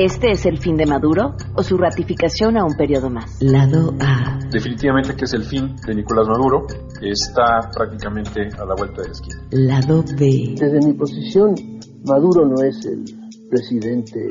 [0.00, 3.42] ¿Este es el fin de Maduro o su ratificación a un periodo más?
[3.42, 4.38] Lado A.
[4.48, 6.68] Definitivamente que es el fin de Nicolás Maduro,
[7.02, 9.42] está prácticamente a la vuelta de la esquina.
[9.50, 10.54] Lado B.
[10.56, 11.52] Desde mi posición,
[12.06, 13.06] Maduro no es el
[13.50, 14.28] presidente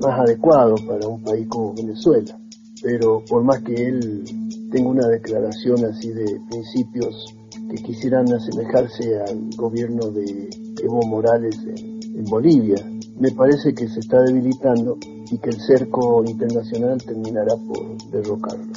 [0.00, 2.38] más adecuado para un país como Venezuela,
[2.80, 4.22] pero por más que él
[4.70, 7.34] tenga una declaración así de principios
[7.68, 10.48] que quisieran asemejarse al gobierno de
[10.80, 12.76] Evo Morales en, en Bolivia,
[13.20, 14.96] me parece que se está debilitando
[15.30, 18.72] y que el cerco internacional terminará por derrocarlo.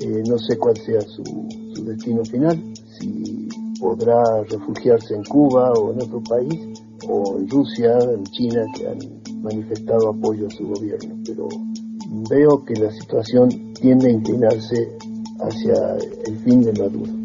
[0.00, 1.22] Eh, no sé cuál sea su,
[1.74, 2.60] su destino final,
[2.98, 3.48] si
[3.80, 6.60] podrá refugiarse en Cuba o en otro país,
[7.08, 8.98] o en Rusia, en China, que han
[9.42, 11.14] manifestado apoyo a su gobierno.
[11.24, 11.48] Pero
[12.28, 14.96] veo que la situación tiende a inclinarse
[15.40, 17.23] hacia el fin de Maduro.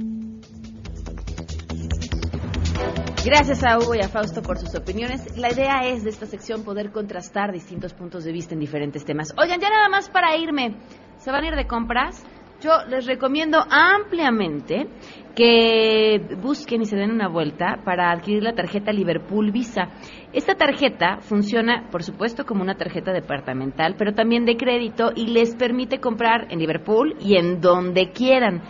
[3.25, 5.37] Gracias a Hugo y a Fausto por sus opiniones.
[5.37, 9.33] La idea es de esta sección poder contrastar distintos puntos de vista en diferentes temas.
[9.37, 10.77] Oigan, ya nada más para irme.
[11.17, 12.25] ¿Se van a ir de compras?
[12.61, 14.87] Yo les recomiendo ampliamente
[15.35, 19.89] que busquen y se den una vuelta para adquirir la tarjeta Liverpool Visa.
[20.31, 25.55] Esta tarjeta funciona, por supuesto, como una tarjeta departamental, pero también de crédito y les
[25.55, 28.61] permite comprar en Liverpool y en donde quieran.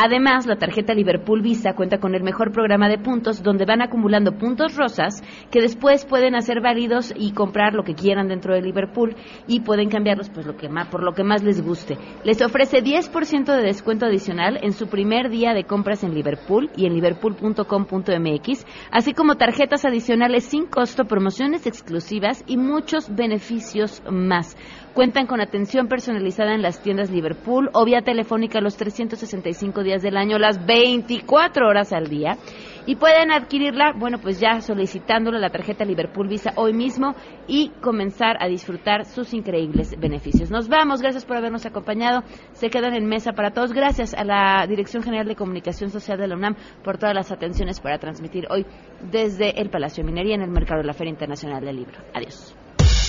[0.00, 4.38] Además, la tarjeta Liverpool Visa cuenta con el mejor programa de puntos donde van acumulando
[4.38, 9.16] puntos rosas que después pueden hacer válidos y comprar lo que quieran dentro de Liverpool
[9.48, 10.46] y pueden cambiarlos pues
[10.88, 11.98] por lo que más les guste.
[12.22, 16.86] Les ofrece 10% de descuento adicional en su primer día de compras en Liverpool y
[16.86, 24.56] en liverpool.com.mx, así como tarjetas adicionales sin costo, promociones exclusivas y muchos beneficios más.
[24.98, 30.16] Cuentan con atención personalizada en las tiendas Liverpool o vía telefónica los 365 días del
[30.16, 32.36] año, las 24 horas al día.
[32.84, 37.14] Y pueden adquirirla, bueno, pues ya solicitándole la tarjeta Liverpool Visa hoy mismo
[37.46, 40.50] y comenzar a disfrutar sus increíbles beneficios.
[40.50, 42.24] Nos vamos, gracias por habernos acompañado.
[42.54, 43.72] Se quedan en mesa para todos.
[43.72, 47.78] Gracias a la Dirección General de Comunicación Social de la UNAM por todas las atenciones
[47.78, 48.66] para transmitir hoy
[49.12, 51.98] desde el Palacio de Minería en el Mercado de la Feria Internacional del Libro.
[52.12, 52.57] Adiós.